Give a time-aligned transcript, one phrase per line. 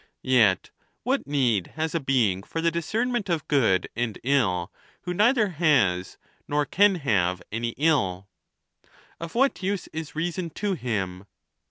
[0.23, 0.71] Yet
[1.03, 6.17] what need has a being for the discernment of good and ill who neither has
[6.47, 8.27] nor can have any ill?
[9.19, 11.25] Of what use is reason to him?